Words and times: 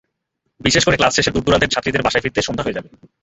বিশেষ 0.61 0.83
করে 0.85 0.97
ক্লাস 0.97 1.13
শেষে 1.15 1.33
দূরদূরান্তের 1.33 1.71
ছাত্রীদের 1.73 2.05
বাসায় 2.05 2.23
ফিরতে 2.23 2.41
সন্ধ্যা 2.41 2.65
হয়ে 2.65 2.77
যাবে। 2.77 2.89